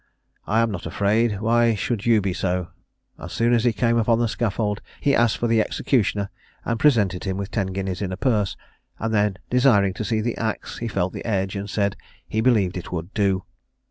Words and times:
I 0.47 0.61
am 0.61 0.71
not 0.71 0.87
afraid; 0.87 1.41
why 1.41 1.75
should 1.75 2.07
you 2.07 2.21
be 2.21 2.33
so?" 2.33 2.69
As 3.19 3.33
soon 3.33 3.53
as 3.53 3.63
he 3.63 3.71
came 3.71 3.97
upon 3.97 4.17
the 4.17 4.27
scaffold, 4.27 4.81
he 4.99 5.13
asked 5.15 5.37
for 5.37 5.45
the 5.45 5.61
executioner, 5.61 6.31
and 6.65 6.79
presented 6.79 7.25
him 7.25 7.37
with 7.37 7.51
ten 7.51 7.67
guineas 7.67 8.01
in 8.01 8.11
a 8.11 8.17
purse, 8.17 8.57
and 8.97 9.13
then, 9.13 9.37
desiring 9.51 9.93
to 9.93 10.03
see 10.03 10.19
the 10.19 10.35
axe, 10.37 10.79
he 10.79 10.87
felt 10.87 11.13
the 11.13 11.23
edge, 11.23 11.55
and 11.55 11.69
said, 11.69 11.97
"he 12.27 12.41
believed 12.41 12.77
it 12.77 12.91
would 12.91 13.13
do." 13.13 13.43